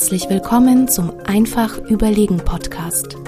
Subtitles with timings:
[0.00, 3.18] Herzlich willkommen zum Einfach Überlegen Podcast.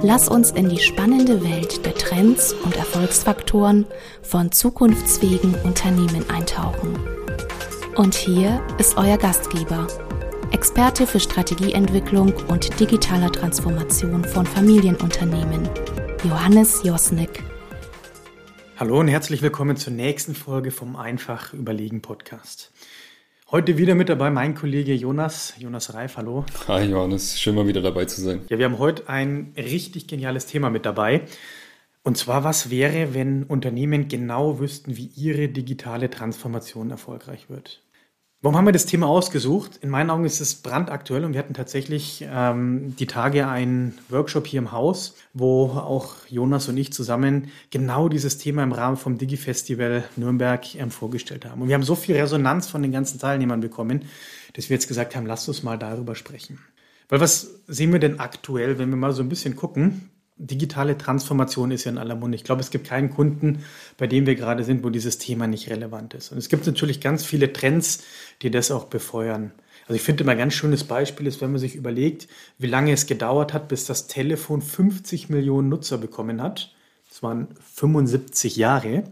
[0.00, 3.84] Lass uns in die spannende Welt der Trends und Erfolgsfaktoren
[4.22, 6.96] von zukunftsfähigen Unternehmen eintauchen.
[7.96, 9.88] Und hier ist euer Gastgeber,
[10.52, 15.68] Experte für Strategieentwicklung und digitaler Transformation von Familienunternehmen,
[16.22, 17.42] Johannes Josnick.
[18.76, 22.70] Hallo und herzlich willkommen zur nächsten Folge vom Einfach Überlegen Podcast.
[23.50, 26.44] Heute wieder mit dabei mein Kollege Jonas, Jonas Reif, hallo.
[26.66, 28.42] Hi Johannes, schön mal wieder dabei zu sein.
[28.50, 31.22] Ja, wir haben heute ein richtig geniales Thema mit dabei.
[32.02, 37.80] Und zwar, was wäre, wenn Unternehmen genau wüssten, wie ihre digitale Transformation erfolgreich wird?
[38.40, 39.80] Warum haben wir das Thema ausgesucht?
[39.82, 44.46] In meinen Augen ist es brandaktuell und wir hatten tatsächlich ähm, die Tage einen Workshop
[44.46, 49.18] hier im Haus, wo auch Jonas und ich zusammen genau dieses Thema im Rahmen vom
[49.18, 51.62] Digi-Festival Nürnberg ähm, vorgestellt haben.
[51.62, 54.04] Und wir haben so viel Resonanz von den ganzen Teilnehmern bekommen,
[54.52, 56.60] dass wir jetzt gesagt haben, lasst uns mal darüber sprechen.
[57.08, 60.10] Weil was sehen wir denn aktuell, wenn wir mal so ein bisschen gucken?
[60.38, 62.36] Digitale Transformation ist ja in aller Munde.
[62.36, 63.64] Ich glaube, es gibt keinen Kunden,
[63.96, 66.32] bei dem wir gerade sind, wo dieses Thema nicht relevant ist.
[66.32, 68.04] Und es gibt natürlich ganz viele Trends,
[68.42, 69.52] die das auch befeuern.
[69.82, 72.28] Also ich finde immer ein ganz schönes Beispiel ist, wenn man sich überlegt,
[72.58, 76.74] wie lange es gedauert hat, bis das Telefon 50 Millionen Nutzer bekommen hat.
[77.08, 79.04] Das waren 75 Jahre.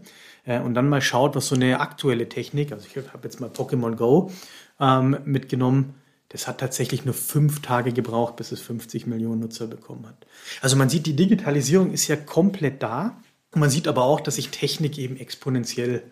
[0.45, 3.49] Äh, und dann mal schaut, was so eine aktuelle Technik, also ich habe jetzt mal
[3.49, 4.31] Pokémon Go
[4.79, 5.95] ähm, mitgenommen,
[6.37, 10.27] das hat tatsächlich nur fünf Tage gebraucht, bis es 50 Millionen Nutzer bekommen hat.
[10.61, 13.19] Also man sieht, die Digitalisierung ist ja komplett da.
[13.55, 16.03] Und man sieht aber auch, dass sich Technik eben exponentiell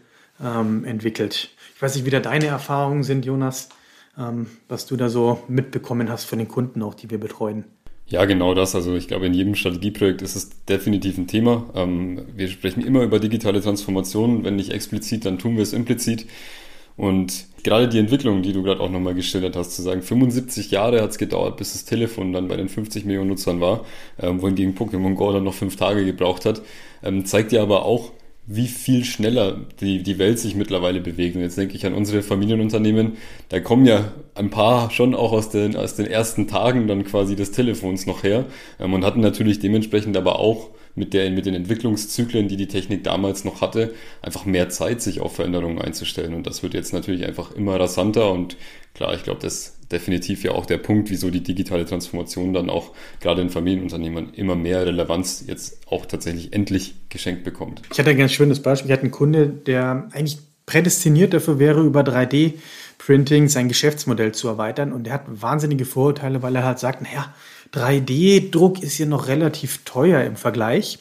[0.43, 1.51] ähm, entwickelt.
[1.75, 3.69] Ich weiß nicht, wie da deine Erfahrungen sind, Jonas,
[4.17, 7.65] ähm, was du da so mitbekommen hast von den Kunden auch, die wir betreuen.
[8.07, 8.73] Ja, genau das.
[8.73, 11.69] Also ich glaube, in jedem Strategieprojekt ist es definitiv ein Thema.
[11.75, 14.43] Ähm, wir sprechen immer über digitale Transformation.
[14.43, 16.25] Wenn nicht explizit, dann tun wir es implizit.
[16.97, 21.01] Und gerade die Entwicklung, die du gerade auch nochmal geschildert hast, zu sagen, 75 Jahre
[21.01, 23.83] hat es gedauert, bis das Telefon dann bei den 50 Millionen Nutzern war,
[24.21, 26.61] ähm, wohingegen Pokémon Go dann noch fünf Tage gebraucht hat,
[27.03, 28.11] ähm, zeigt ja aber auch,
[28.47, 31.35] wie viel schneller die, die Welt sich mittlerweile bewegt.
[31.35, 33.13] Und jetzt denke ich an unsere Familienunternehmen,
[33.49, 37.35] da kommen ja ein paar schon auch aus den, aus den ersten Tagen dann quasi
[37.35, 38.45] des Telefons noch her
[38.79, 43.03] ähm, und hatten natürlich dementsprechend aber auch mit, der, mit den Entwicklungszyklen, die die Technik
[43.03, 46.33] damals noch hatte, einfach mehr Zeit, sich auf Veränderungen einzustellen.
[46.33, 48.31] Und das wird jetzt natürlich einfach immer rasanter.
[48.31, 48.57] Und
[48.93, 52.69] klar, ich glaube, das ist definitiv ja auch der Punkt, wieso die digitale Transformation dann
[52.69, 57.81] auch gerade in Familienunternehmen immer mehr Relevanz jetzt auch tatsächlich endlich geschenkt bekommt.
[57.91, 58.89] Ich hatte ein ganz schönes Beispiel.
[58.89, 62.53] Ich hatte einen Kunde, der eigentlich prädestiniert dafür wäre, über 3D
[62.97, 64.93] Printing sein Geschäftsmodell zu erweitern.
[64.93, 67.33] Und er hat wahnsinnige Vorurteile, weil er halt sagt, naja,
[67.73, 70.99] 3D-Druck ist hier noch relativ teuer im Vergleich.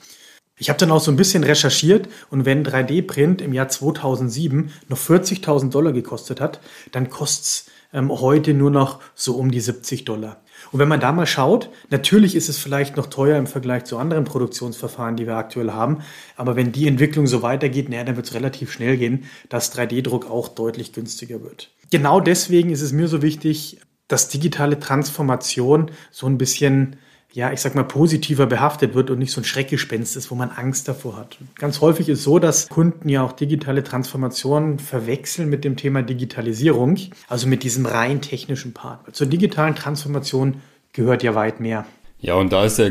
[0.56, 4.98] Ich habe dann auch so ein bisschen recherchiert und wenn 3D-Print im Jahr 2007 noch
[4.98, 6.60] 40.000 Dollar gekostet hat,
[6.92, 10.43] dann kostet es ähm, heute nur noch so um die 70 Dollar.
[10.72, 13.98] Und wenn man da mal schaut, natürlich ist es vielleicht noch teuer im Vergleich zu
[13.98, 15.98] anderen Produktionsverfahren, die wir aktuell haben,
[16.36, 20.30] aber wenn die Entwicklung so weitergeht, naja, dann wird es relativ schnell gehen, dass 3D-Druck
[20.30, 21.70] auch deutlich günstiger wird.
[21.90, 26.96] Genau deswegen ist es mir so wichtig, dass digitale Transformation so ein bisschen,
[27.34, 30.50] ja, ich sag mal, positiver behaftet wird und nicht so ein Schreckgespenst ist, wo man
[30.50, 31.36] Angst davor hat.
[31.56, 36.96] Ganz häufig ist so, dass Kunden ja auch digitale Transformationen verwechseln mit dem Thema Digitalisierung,
[37.28, 39.16] also mit diesem rein technischen Part.
[39.16, 40.60] Zur digitalen Transformation
[40.92, 41.86] gehört ja weit mehr.
[42.20, 42.90] Ja, und da ist ja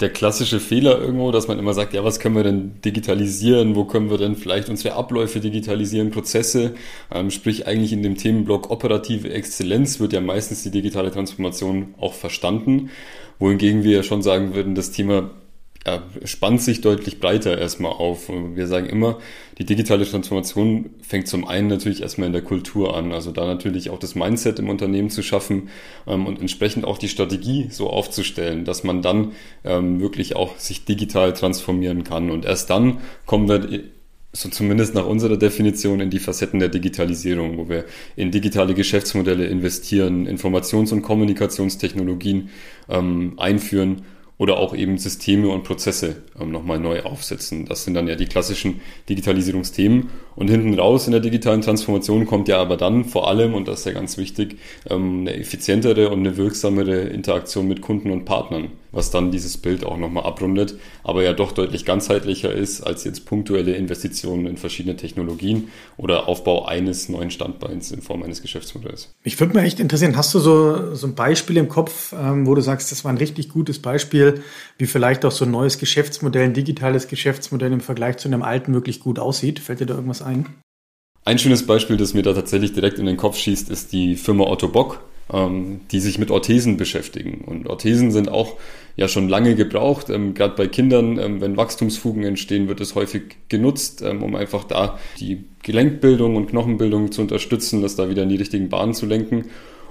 [0.00, 3.74] der klassische Fehler irgendwo, dass man immer sagt, ja, was können wir denn digitalisieren?
[3.74, 6.74] Wo können wir denn vielleicht unsere Abläufe digitalisieren, Prozesse?
[7.12, 12.14] Ähm, sprich, eigentlich in dem Themenblock operative Exzellenz wird ja meistens die digitale Transformation auch
[12.14, 12.90] verstanden.
[13.40, 15.30] Wohingegen wir ja schon sagen würden, das Thema
[15.86, 18.28] ja, spannt sich deutlich breiter erstmal auf.
[18.28, 19.18] Wir sagen immer,
[19.58, 23.90] die digitale Transformation fängt zum einen natürlich erstmal in der Kultur an, also da natürlich
[23.90, 25.68] auch das Mindset im Unternehmen zu schaffen
[26.06, 29.32] ähm, und entsprechend auch die Strategie so aufzustellen, dass man dann
[29.64, 32.30] ähm, wirklich auch sich digital transformieren kann.
[32.30, 33.82] Und erst dann kommen wir
[34.32, 39.46] so zumindest nach unserer Definition in die Facetten der Digitalisierung, wo wir in digitale Geschäftsmodelle
[39.46, 42.50] investieren, Informations- und Kommunikationstechnologien
[42.88, 44.02] ähm, einführen
[44.38, 47.66] oder auch eben Systeme und Prozesse ähm, nochmal neu aufsetzen.
[47.66, 50.10] Das sind dann ja die klassischen Digitalisierungsthemen.
[50.38, 53.80] Und hinten raus in der digitalen Transformation kommt ja aber dann vor allem, und das
[53.80, 54.56] ist ja ganz wichtig,
[54.88, 59.84] ähm, eine effizientere und eine wirksamere Interaktion mit Kunden und Partnern was dann dieses Bild
[59.84, 60.74] auch nochmal abrundet,
[61.04, 66.64] aber ja doch deutlich ganzheitlicher ist als jetzt punktuelle Investitionen in verschiedene Technologien oder Aufbau
[66.66, 69.14] eines neuen Standbeins in Form eines Geschäftsmodells.
[69.24, 72.54] Mich würde mir echt interessieren, hast du so, so ein Beispiel im Kopf, ähm, wo
[72.54, 74.42] du sagst, das war ein richtig gutes Beispiel,
[74.78, 78.72] wie vielleicht auch so ein neues Geschäftsmodell, ein digitales Geschäftsmodell im Vergleich zu einem alten
[78.74, 79.58] wirklich gut aussieht?
[79.58, 80.27] Fällt dir da irgendwas ein?
[81.24, 84.44] Ein schönes Beispiel, das mir da tatsächlich direkt in den Kopf schießt, ist die Firma
[84.44, 85.00] Otto Bock
[85.32, 87.42] ähm, die sich mit Orthesen beschäftigen.
[87.44, 88.56] Und Orthesen sind auch
[88.96, 90.10] ja schon lange gebraucht.
[90.10, 94.64] Ähm, Gerade bei Kindern, ähm, wenn Wachstumsfugen entstehen, wird es häufig genutzt, ähm, um einfach
[94.64, 99.06] da die Gelenkbildung und Knochenbildung zu unterstützen, das da wieder in die richtigen Bahnen zu
[99.06, 99.46] lenken.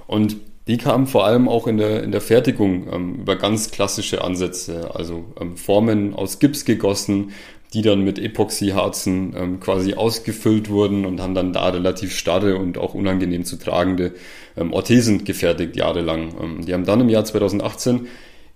[0.06, 0.36] Und
[0.66, 4.94] die kamen vor allem auch in der, in der Fertigung ähm, über ganz klassische Ansätze,
[4.94, 7.30] also ähm, Formen aus Gips gegossen,
[7.74, 12.78] die dann mit Epoxyharzen ähm, quasi ausgefüllt wurden und haben dann da relativ starre und
[12.78, 14.14] auch unangenehm zu tragende
[14.56, 16.34] ähm, Orthesen gefertigt jahrelang.
[16.42, 18.06] Ähm, die haben dann im Jahr 2018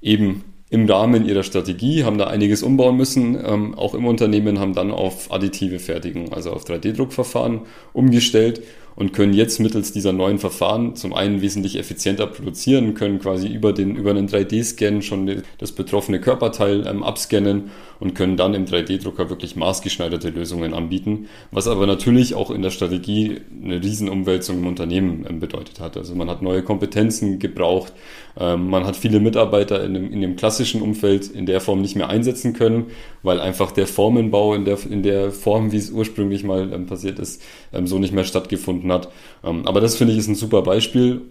[0.01, 4.73] eben im Rahmen ihrer Strategie, haben da einiges umbauen müssen, ähm, auch im Unternehmen haben
[4.73, 7.61] dann auf additive Fertigung, also auf 3D-Druckverfahren
[7.93, 8.63] umgestellt
[8.97, 13.73] und können jetzt mittels dieser neuen Verfahren zum einen wesentlich effizienter produzieren, können quasi über
[13.73, 17.71] den über einen 3D-Scan schon das betroffene Körperteil ähm, abscannen
[18.03, 22.71] und können dann im 3D-Drucker wirklich maßgeschneiderte Lösungen anbieten, was aber natürlich auch in der
[22.71, 25.97] Strategie eine Riesenumwälzung im Unternehmen ähm, bedeutet hat.
[25.97, 27.93] Also man hat neue Kompetenzen gebraucht,
[28.37, 31.95] ähm, man hat viele Mitarbeiter in dem, in dem klassischen Umfeld in der Form nicht
[31.95, 32.87] mehr einsetzen können,
[33.23, 37.21] weil einfach der Formenbau in der, in der Form, wie es ursprünglich mal ähm, passiert
[37.21, 37.41] ist,
[37.73, 39.09] ähm, so nicht mehr stattgefunden gefunden hat.
[39.45, 41.23] Ähm, aber das finde ich ist ein super Beispiel,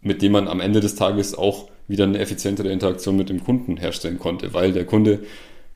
[0.00, 3.76] mit dem man am Ende des Tages auch wieder eine effizientere Interaktion mit dem Kunden
[3.76, 5.20] herstellen konnte, weil der Kunde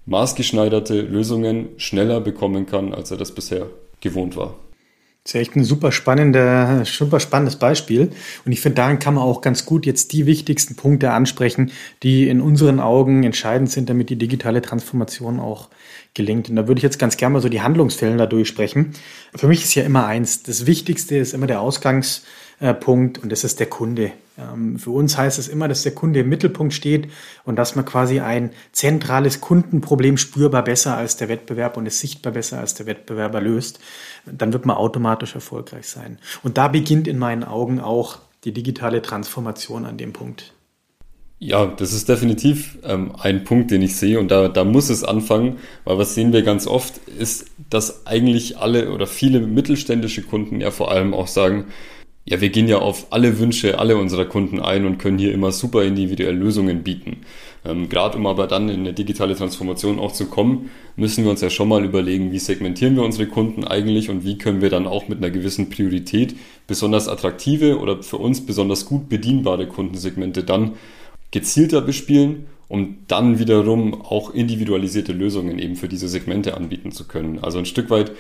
[0.07, 3.67] maßgeschneiderte Lösungen schneller bekommen kann, als er das bisher
[4.01, 4.57] gewohnt war.
[5.25, 8.11] Das ist echt ein super, spannender, super spannendes Beispiel.
[8.45, 11.71] Und ich finde, daran kann man auch ganz gut jetzt die wichtigsten Punkte ansprechen,
[12.03, 15.69] die in unseren Augen entscheidend sind, damit die digitale Transformation auch
[16.15, 16.51] gelingt.
[16.51, 18.93] Und da würde ich jetzt ganz gerne mal so die Handlungsfälle da durchsprechen.
[19.35, 23.61] Für mich ist ja immer eins, das Wichtigste ist immer der Ausgangspunkt und das ist
[23.61, 24.13] der Kunde.
[24.39, 27.11] Ähm, für uns heißt es immer, dass der Kunde im Mittelpunkt steht
[27.45, 32.33] und dass man quasi ein zentrales Kundenproblem spürbar besser als der Wettbewerb und es sichtbar
[32.33, 33.81] besser als der Wettbewerber löst.
[34.27, 36.19] Dann wird man automatisch erfolgreich sein.
[36.43, 40.53] Und da beginnt in meinen Augen auch die digitale Transformation an dem Punkt.
[41.45, 45.03] Ja, das ist definitiv ähm, ein Punkt, den ich sehe und da, da muss es
[45.03, 50.61] anfangen, weil was sehen wir ganz oft, ist, dass eigentlich alle oder viele mittelständische Kunden
[50.61, 51.65] ja vor allem auch sagen,
[52.25, 55.51] ja, wir gehen ja auf alle Wünsche alle unserer Kunden ein und können hier immer
[55.51, 57.23] super individuell Lösungen bieten.
[57.65, 61.41] Ähm, Gerade um aber dann in eine digitale Transformation auch zu kommen, müssen wir uns
[61.41, 64.87] ja schon mal überlegen, wie segmentieren wir unsere Kunden eigentlich und wie können wir dann
[64.87, 66.37] auch mit einer gewissen Priorität
[66.69, 70.75] besonders attraktive oder für uns besonders gut bedienbare Kundensegmente dann
[71.33, 77.41] gezielter bespielen, um dann wiederum auch individualisierte Lösungen eben für diese Segmente anbieten zu können.
[77.41, 78.13] Also ein Stück weit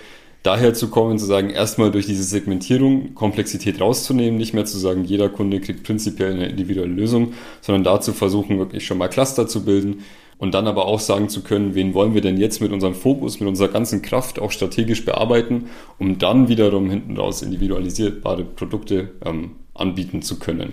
[0.42, 5.04] daher zu kommen, zu sagen, erstmal durch diese Segmentierung Komplexität rauszunehmen, nicht mehr zu sagen,
[5.04, 9.64] jeder Kunde kriegt prinzipiell eine individuelle Lösung, sondern dazu versuchen, wirklich schon mal Cluster zu
[9.64, 10.02] bilden
[10.38, 13.38] und dann aber auch sagen zu können, wen wollen wir denn jetzt mit unserem Fokus,
[13.38, 15.66] mit unserer ganzen Kraft auch strategisch bearbeiten,
[15.98, 20.72] um dann wiederum hinten raus individualisierbare Produkte ähm, anbieten zu können.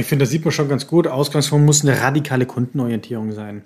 [0.00, 1.06] Ich finde, das sieht man schon ganz gut.
[1.06, 3.62] Ausgangspunkt muss eine radikale Kundenorientierung sein.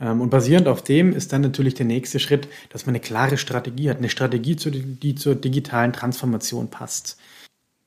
[0.00, 3.36] Ähm, und basierend auf dem ist dann natürlich der nächste Schritt, dass man eine klare
[3.36, 7.18] Strategie hat, eine Strategie, die zur digitalen Transformation passt.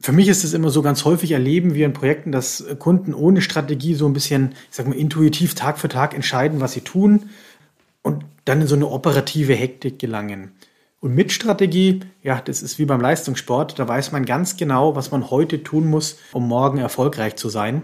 [0.02, 3.42] Für mich ist es immer so ganz häufig erleben wir in Projekten, dass Kunden ohne
[3.42, 7.30] Strategie so ein bisschen, ich sag mal, intuitiv Tag für Tag entscheiden, was sie tun
[8.02, 10.54] und dann in so eine operative Hektik gelangen.
[11.02, 15.12] Und mit Strategie, ja, das ist wie beim Leistungssport, da weiß man ganz genau, was
[15.12, 17.84] man heute tun muss, um morgen erfolgreich zu sein.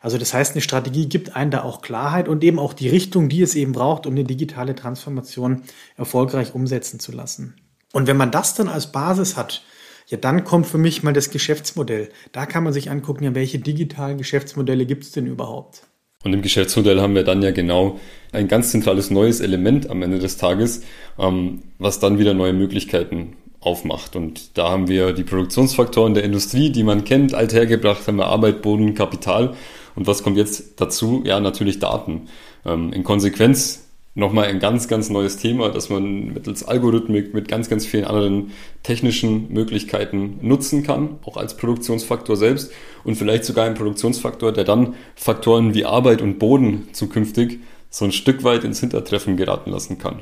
[0.00, 3.28] Also das heißt, eine Strategie gibt einen da auch Klarheit und eben auch die Richtung,
[3.28, 5.62] die es eben braucht, um eine digitale Transformation
[5.96, 7.56] erfolgreich umsetzen zu lassen.
[7.92, 9.62] Und wenn man das dann als Basis hat,
[10.06, 12.10] ja, dann kommt für mich mal das Geschäftsmodell.
[12.32, 15.87] Da kann man sich angucken, ja, welche digitalen Geschäftsmodelle gibt es denn überhaupt?
[16.24, 18.00] Und im Geschäftsmodell haben wir dann ja genau
[18.32, 20.82] ein ganz zentrales neues Element am Ende des Tages,
[21.18, 24.16] ähm, was dann wieder neue Möglichkeiten aufmacht.
[24.16, 28.62] Und da haben wir die Produktionsfaktoren der Industrie, die man kennt, althergebracht, haben wir Arbeit,
[28.62, 29.54] Boden, Kapital.
[29.94, 31.22] Und was kommt jetzt dazu?
[31.24, 32.28] Ja, natürlich Daten.
[32.64, 33.87] Ähm, in Konsequenz
[34.18, 38.50] nochmal ein ganz, ganz neues Thema, das man mittels Algorithmik mit ganz, ganz vielen anderen
[38.82, 42.72] technischen Möglichkeiten nutzen kann, auch als Produktionsfaktor selbst
[43.04, 47.60] und vielleicht sogar ein Produktionsfaktor, der dann Faktoren wie Arbeit und Boden zukünftig
[47.90, 50.20] so ein Stück weit ins Hintertreffen geraten lassen kann.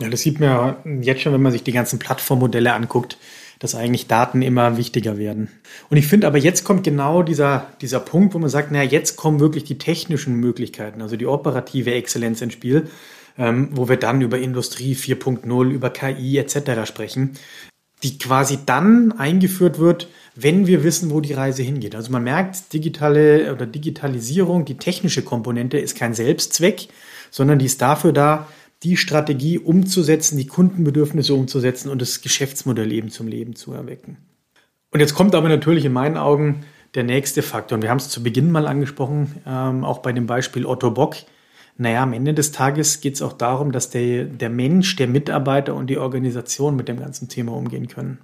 [0.00, 3.18] Ja, das sieht man jetzt schon, wenn man sich die ganzen Plattformmodelle anguckt,
[3.60, 5.48] dass eigentlich Daten immer wichtiger werden.
[5.90, 9.16] Und ich finde aber jetzt kommt genau dieser, dieser Punkt, wo man sagt, naja, jetzt
[9.16, 12.88] kommen wirklich die technischen Möglichkeiten, also die operative Exzellenz ins Spiel
[13.38, 16.86] ähm, wo wir dann über Industrie 4.0, über KI etc.
[16.86, 17.38] sprechen,
[18.02, 21.94] die quasi dann eingeführt wird, wenn wir wissen, wo die Reise hingeht.
[21.94, 26.88] Also man merkt, digitale oder Digitalisierung, die technische Komponente ist kein Selbstzweck,
[27.30, 28.46] sondern die ist dafür da,
[28.84, 34.18] die Strategie umzusetzen, die Kundenbedürfnisse umzusetzen und das Geschäftsmodell eben zum Leben zu erwecken.
[34.92, 36.64] Und jetzt kommt aber natürlich in meinen Augen
[36.94, 37.76] der nächste Faktor.
[37.76, 41.16] Und wir haben es zu Beginn mal angesprochen, ähm, auch bei dem Beispiel Otto Bock.
[41.80, 45.74] Naja, am Ende des Tages geht es auch darum, dass der, der Mensch, der Mitarbeiter
[45.74, 48.18] und die Organisation mit dem ganzen Thema umgehen können.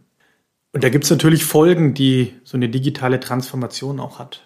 [0.72, 4.42] Und da gibt es natürlich Folgen, die so eine digitale Transformation auch hat.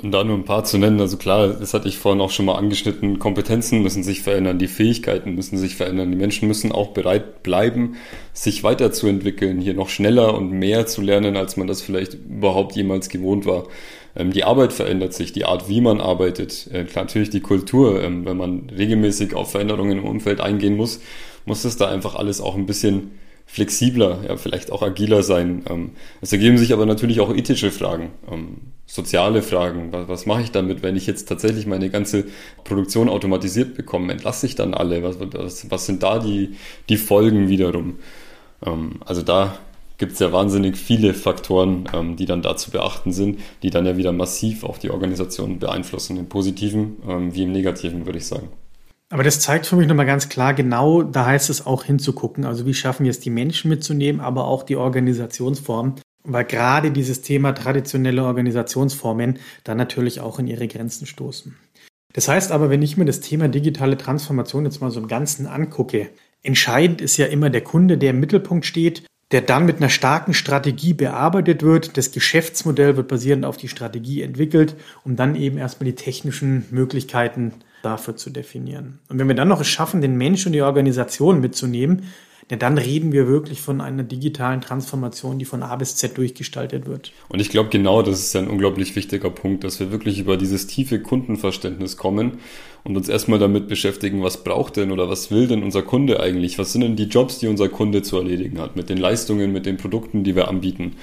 [0.00, 2.44] Um da nur ein paar zu nennen, also klar, das hatte ich vorhin auch schon
[2.44, 6.88] mal angeschnitten, Kompetenzen müssen sich verändern, die Fähigkeiten müssen sich verändern, die Menschen müssen auch
[6.88, 7.96] bereit bleiben,
[8.34, 13.08] sich weiterzuentwickeln, hier noch schneller und mehr zu lernen, als man das vielleicht überhaupt jemals
[13.08, 13.68] gewohnt war.
[14.16, 18.24] Ähm, die Arbeit verändert sich, die Art, wie man arbeitet, äh, natürlich die Kultur, ähm,
[18.24, 21.00] wenn man regelmäßig auf Veränderungen im Umfeld eingehen muss,
[21.44, 23.12] muss das da einfach alles auch ein bisschen
[23.48, 25.62] flexibler, ja, vielleicht auch agiler sein.
[25.70, 28.10] Ähm, es ergeben sich aber natürlich auch ethische Fragen,
[28.86, 29.92] soziale Fragen.
[29.92, 32.24] Was, was mache ich damit, wenn ich jetzt tatsächlich meine ganze
[32.64, 34.12] Produktion automatisiert bekomme?
[34.12, 35.04] Entlasse ich dann alle?
[35.04, 36.56] Was, was, was sind da die,
[36.88, 38.00] die Folgen wiederum?
[39.04, 39.58] Also da
[39.98, 43.86] gibt es ja wahnsinnig viele Faktoren, ähm, die dann da zu beachten sind, die dann
[43.86, 48.26] ja wieder massiv auch die Organisation beeinflussen, im positiven ähm, wie im negativen, würde ich
[48.26, 48.48] sagen.
[49.08, 52.44] Aber das zeigt für mich nochmal ganz klar, genau da heißt es auch hinzugucken.
[52.44, 55.94] Also wie schaffen wir es, die Menschen mitzunehmen, aber auch die Organisationsform.
[56.24, 61.56] Weil gerade dieses Thema traditionelle Organisationsformen dann natürlich auch in ihre Grenzen stoßen.
[62.14, 65.46] Das heißt aber, wenn ich mir das Thema digitale Transformation jetzt mal so im Ganzen
[65.46, 66.10] angucke,
[66.42, 70.34] entscheidend ist ja immer der Kunde, der im Mittelpunkt steht, der dann mit einer starken
[70.34, 71.96] Strategie bearbeitet wird.
[71.96, 77.54] Das Geschäftsmodell wird basierend auf die Strategie entwickelt, um dann eben erstmal die technischen Möglichkeiten
[77.82, 79.00] dafür zu definieren.
[79.08, 82.04] Und wenn wir dann noch es schaffen, den Menschen und die Organisation mitzunehmen,
[82.50, 86.86] ja, dann reden wir wirklich von einer digitalen Transformation, die von A bis Z durchgestaltet
[86.86, 87.12] wird.
[87.28, 90.68] Und ich glaube, genau das ist ein unglaublich wichtiger Punkt, dass wir wirklich über dieses
[90.68, 92.38] tiefe Kundenverständnis kommen
[92.84, 96.56] und uns erstmal damit beschäftigen, was braucht denn oder was will denn unser Kunde eigentlich?
[96.56, 99.66] Was sind denn die Jobs, die unser Kunde zu erledigen hat, mit den Leistungen, mit
[99.66, 100.94] den Produkten, die wir anbieten?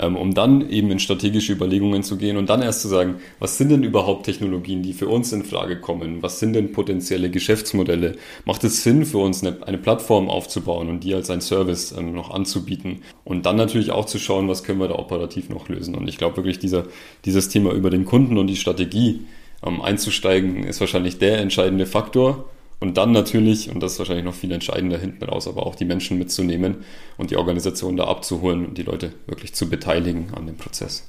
[0.00, 3.58] Ähm, um dann eben in strategische Überlegungen zu gehen und dann erst zu sagen, was
[3.58, 6.22] sind denn überhaupt Technologien, die für uns in Frage kommen?
[6.22, 8.16] Was sind denn potenzielle Geschäftsmodelle?
[8.46, 12.14] Macht es Sinn für uns, eine, eine Plattform aufzubauen und die als ein Service ähm,
[12.14, 13.02] noch anzubieten?
[13.24, 15.94] Und dann natürlich auch zu schauen, was können wir da operativ noch lösen?
[15.94, 16.84] Und ich glaube wirklich, dieser,
[17.26, 19.20] dieses Thema über den Kunden und die Strategie
[19.62, 22.46] ähm, einzusteigen, ist wahrscheinlich der entscheidende Faktor.
[22.80, 25.84] Und dann natürlich, und das ist wahrscheinlich noch viel entscheidender hinten raus, aber auch die
[25.84, 26.78] Menschen mitzunehmen
[27.18, 31.06] und die Organisation da abzuholen und die Leute wirklich zu beteiligen an dem Prozess.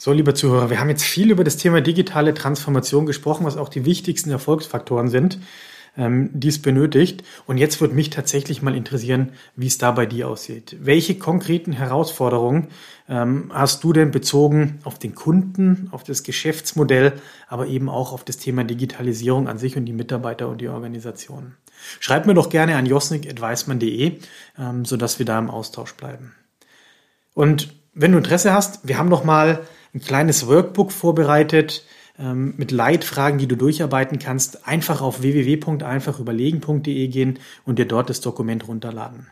[0.00, 3.68] So, liebe Zuhörer, wir haben jetzt viel über das Thema digitale Transformation gesprochen, was auch
[3.68, 5.38] die wichtigsten Erfolgsfaktoren sind
[5.98, 7.24] ähm, die benötigt.
[7.46, 10.76] Und jetzt würde mich tatsächlich mal interessieren, wie es da bei dir aussieht.
[10.80, 12.68] Welche konkreten Herausforderungen
[13.08, 17.12] ähm, hast du denn bezogen auf den Kunden, auf das Geschäftsmodell,
[17.48, 21.54] aber eben auch auf das Thema Digitalisierung an sich und die Mitarbeiter und die Organisation?
[22.00, 24.18] Schreib mir doch gerne an josnik.weismann.de,
[24.58, 26.34] ähm, sodass wir da im Austausch bleiben.
[27.34, 29.60] Und wenn du Interesse hast, wir haben noch mal
[29.94, 31.84] ein kleines Workbook vorbereitet,
[32.18, 38.20] ähm, mit Leitfragen, die du durcharbeiten kannst, einfach auf www.einfachüberlegen.de gehen und dir dort das
[38.20, 39.28] Dokument runterladen.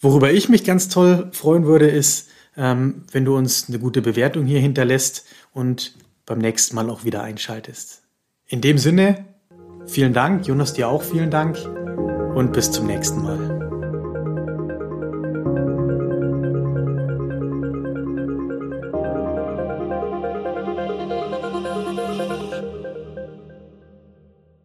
[0.00, 4.46] Worüber ich mich ganz toll freuen würde, ist, ähm, wenn du uns eine gute Bewertung
[4.46, 5.94] hier hinterlässt und
[6.26, 8.02] beim nächsten Mal auch wieder einschaltest.
[8.46, 9.24] In dem Sinne,
[9.86, 11.58] vielen Dank, Jonas dir auch vielen Dank
[12.34, 13.49] und bis zum nächsten Mal.